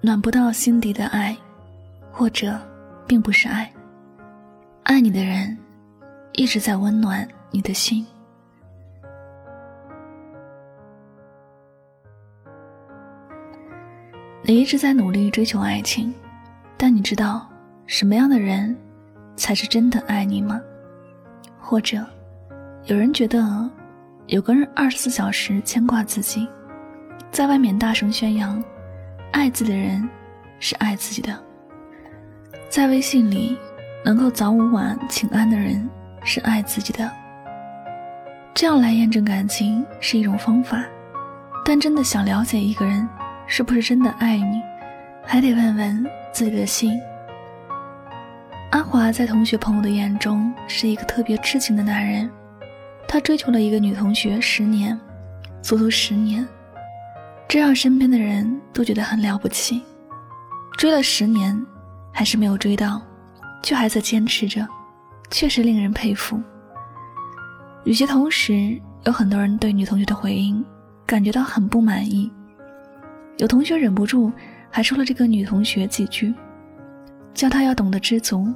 [0.00, 1.36] 暖不到心底的爱，
[2.12, 2.58] 或者
[3.06, 3.70] 并不是爱。
[4.84, 5.56] 爱你的人，
[6.32, 8.06] 一直在温暖你的心。
[14.42, 16.14] 你一直在努力追求爱情，
[16.76, 17.44] 但你知道
[17.86, 18.76] 什么样的人
[19.34, 20.60] 才是真的爱你吗？
[21.58, 22.06] 或者，
[22.84, 23.68] 有人觉得
[24.28, 26.46] 有个人二十四小时牵挂自己，
[27.32, 28.62] 在外面大声宣扬
[29.36, 30.08] 爱自己的人
[30.58, 31.38] 是爱自己的，
[32.70, 33.54] 在微信里
[34.02, 35.86] 能够早午晚请安的人
[36.24, 37.12] 是爱自己的。
[38.54, 40.82] 这样来验证感情是一种方法，
[41.66, 43.06] 但真的想了解一个人。
[43.46, 44.62] 是不是真的爱你，
[45.22, 46.98] 还得问问自己的心。
[48.70, 52.28] 阿华在同学朋友的眼中是一个特别痴情的男人，
[53.06, 54.98] 他追求了一个女同学十年，
[55.60, 56.48] 足足十年，
[57.48, 59.82] 这让身边的人都觉得很了不起。
[60.76, 61.58] 追了十年，
[62.12, 63.00] 还是没有追到，
[63.62, 64.66] 却还在坚持着，
[65.30, 66.40] 确实令人佩服。
[67.84, 70.62] 与其同时，有很多人对女同学的回应
[71.06, 72.30] 感觉到很不满意。
[73.38, 74.32] 有同学忍不住
[74.70, 76.34] 还说了这个女同学几句，
[77.32, 78.52] 叫她要懂得知足，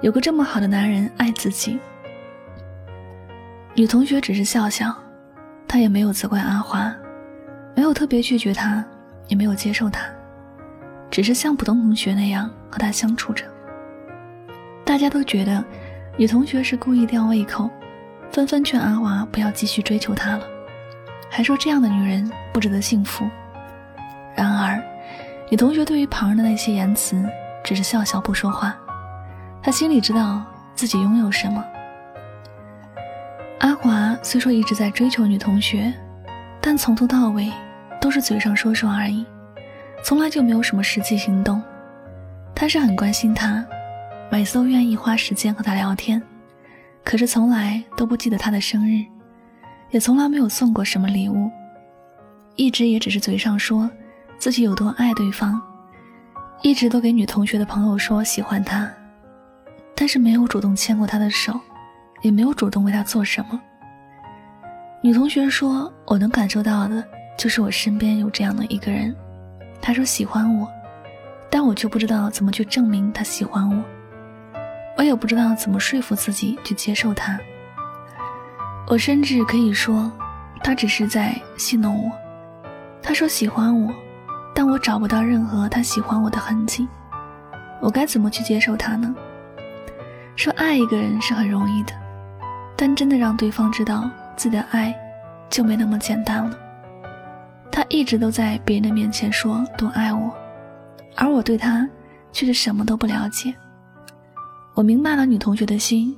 [0.00, 1.78] 有个这么好的男人爱自己。
[3.74, 4.94] 女同学只是笑笑，
[5.68, 6.96] 她也没有责怪阿花，
[7.76, 8.82] 没有特别拒绝他，
[9.28, 10.00] 也没有接受他，
[11.10, 13.44] 只是像普通同学那样和他相处着。
[14.82, 15.62] 大家都觉得
[16.16, 17.68] 女同学是故意吊胃口，
[18.30, 20.46] 纷纷劝阿华不要继续追求她了，
[21.28, 23.28] 还说这样的女人不值得幸福。
[24.34, 24.82] 然而，
[25.50, 27.22] 女同学对于旁人的那些言辞，
[27.62, 28.74] 只是笑笑不说话。
[29.62, 30.42] 她心里知道
[30.74, 31.62] 自己拥有什么。
[33.58, 35.92] 阿华虽说一直在追求女同学，
[36.60, 37.52] 但从头到尾
[38.06, 39.26] 都是嘴上说说而已，
[40.04, 41.60] 从来就没有什么实际行动。
[42.54, 43.66] 他是很关心她，
[44.30, 46.22] 每次都愿意花时间和她聊天，
[47.02, 49.04] 可是从来都不记得她的生日，
[49.90, 51.50] 也从来没有送过什么礼物，
[52.54, 53.90] 一直也只是嘴上说。
[54.38, 55.60] 自己有多爱对方，
[56.62, 58.88] 一直都给女同学的朋友说喜欢她，
[59.96, 61.58] 但是没有主动牵过她的手，
[62.22, 63.60] 也没有主动为她做什么。
[65.02, 67.02] 女同学说：“我能感受到的，
[67.36, 69.14] 就是我身边有这样的一个人。”
[69.80, 70.68] 他说喜欢我，
[71.50, 73.84] 但我却不知道怎么去证明他喜欢我，
[74.96, 77.38] 我也不知道怎么说服自己去接受他。
[78.88, 80.10] 我甚至可以说，
[80.62, 82.10] 他只是在戏弄我。
[83.02, 83.92] 他说喜欢我。
[84.58, 86.88] 但我找不到任何他喜欢我的痕迹，
[87.78, 89.14] 我该怎么去接受他呢？
[90.34, 91.92] 说爱一个人是很容易的，
[92.74, 94.94] 但真的让对方知道自己的爱，
[95.50, 96.58] 就没那么简单了。
[97.76, 100.34] 他一直都在别人的面前说多爱我，
[101.14, 101.86] 而我对他
[102.32, 103.54] 却是什么都不了解。
[104.72, 106.16] 我明白了女同学的心，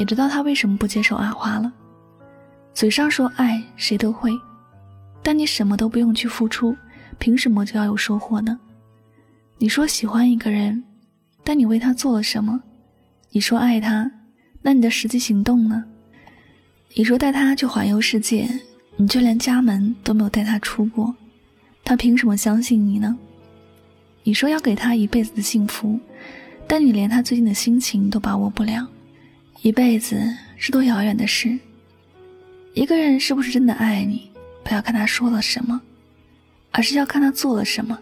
[0.00, 1.72] 也知道她为什么不接受阿花了。
[2.74, 4.32] 嘴上说爱谁都会，
[5.22, 6.76] 但你什么都不用去付出。
[7.20, 8.58] 凭什么就要有收获呢？
[9.58, 10.82] 你说喜欢一个人，
[11.44, 12.60] 但你为他做了什么？
[13.30, 14.10] 你说爱他，
[14.60, 15.84] 那你的实际行动呢？
[16.96, 18.48] 你说带他去环游世界，
[18.96, 21.14] 你就连家门都没有带他出过，
[21.84, 23.16] 他凭什么相信你呢？
[24.22, 25.98] 你说要给他一辈子的幸福，
[26.66, 28.86] 但你连他最近的心情都把握不了，
[29.62, 30.16] 一辈子
[30.56, 31.58] 是多遥远的事。
[32.74, 34.30] 一个人是不是真的爱你，
[34.64, 35.80] 不要看他说了什么。
[36.72, 37.98] 而是要看他做了什么，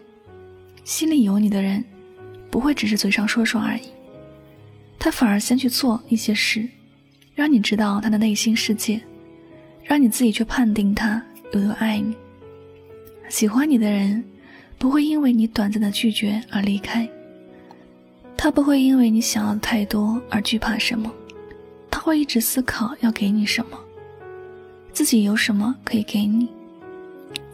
[0.82, 1.84] 心里有你的人，
[2.50, 3.82] 不会只是嘴上说说而已，
[4.98, 6.68] 他反而先去做一些事，
[7.36, 9.00] 让你知道他的内心世界，
[9.84, 11.22] 让你自己去判定他
[11.52, 12.14] 有多爱你。
[13.28, 14.24] 喜欢你的人，
[14.78, 17.08] 不会因为你短暂的拒绝而离开，
[18.36, 21.12] 他不会因为你想要太多而惧怕什么，
[21.90, 23.78] 他会一直思考要给你什么，
[24.92, 26.48] 自己有什么可以给你，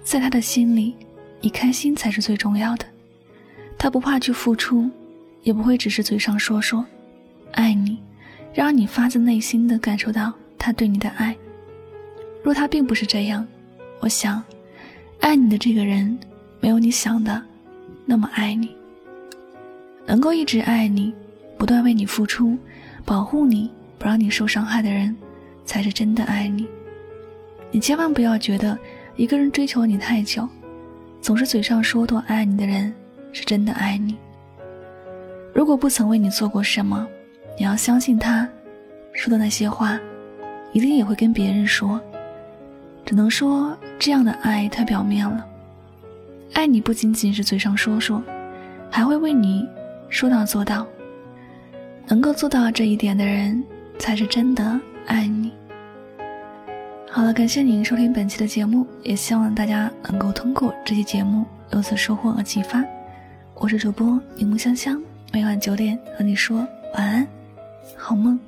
[0.02, 0.94] 在他的心里。
[1.42, 2.84] 你开心才是最重要的，
[3.78, 4.90] 他不怕去付出，
[5.42, 6.84] 也不会只是嘴上说说
[7.52, 7.96] 爱你，
[8.52, 11.34] 让你发自内心的感受到他对你的爱。
[12.42, 13.46] 若他并不是这样，
[14.00, 14.42] 我想，
[15.20, 16.18] 爱你的这个人
[16.60, 17.42] 没有你想的
[18.06, 18.74] 那么爱你。
[20.06, 21.12] 能够一直爱你，
[21.58, 22.56] 不断为你付出，
[23.04, 25.14] 保护你不让你受伤害的人，
[25.64, 26.66] 才是真的爱你。
[27.70, 28.76] 你千万不要觉得
[29.16, 30.48] 一个人追求你太久。
[31.20, 32.92] 总是嘴上说多爱你的人，
[33.30, 34.16] 是真的爱你。
[35.52, 37.06] 如果不曾为你做过什么，
[37.58, 38.48] 你要相信他
[39.12, 40.00] 说的那些话，
[40.72, 42.00] 一定也会跟别人说。
[43.10, 45.44] 只能说这样的爱太表面了。
[46.52, 48.22] 爱你不仅仅是嘴上说说，
[48.88, 49.68] 还会为你
[50.08, 50.86] 说到做到。
[52.06, 53.64] 能够做到这一点的人，
[53.98, 55.52] 才是真的爱你。
[57.10, 62.80] 好了，感谢您收听本期的节目，也希望大家能够通过这期节目有所收获和启发。
[63.56, 65.02] 我是主播柠檬香香，
[65.32, 66.58] 每晚九点和你说
[66.94, 67.26] 晚安，
[67.96, 68.38] 好梦。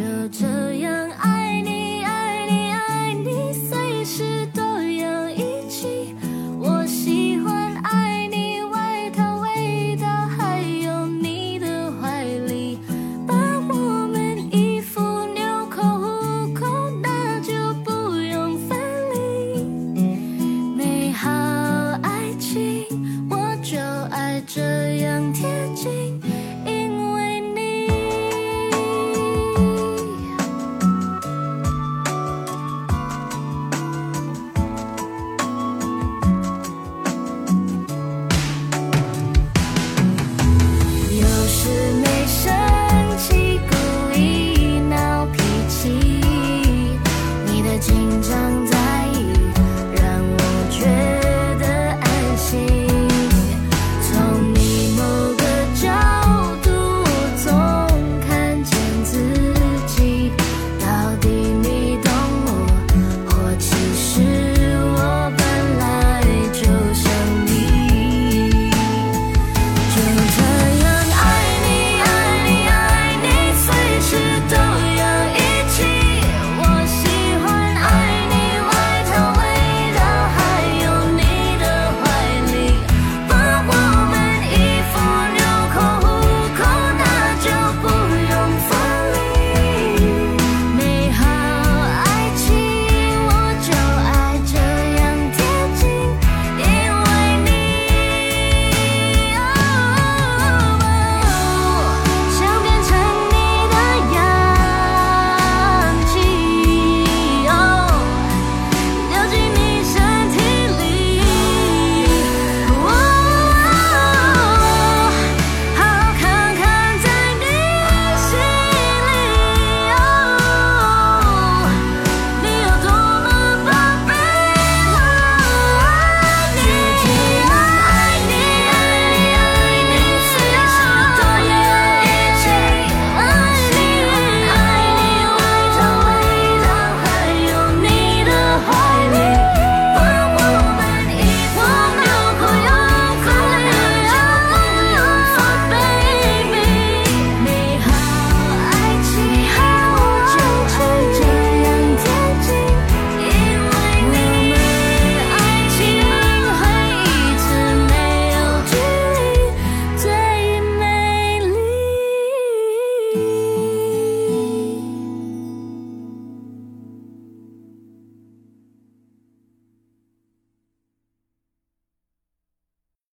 [0.00, 0.46] 就这
[0.78, 1.39] 样爱